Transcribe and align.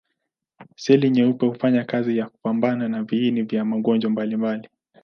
Seli 0.75 1.09
nyeupe 1.09 1.45
hufanya 1.45 1.83
kazi 1.83 2.17
ya 2.17 2.29
kupambana 2.29 2.87
na 2.89 3.03
viini 3.03 3.41
vya 3.43 3.65
magonjwa 3.65 4.11
mbalimbali. 4.11 4.69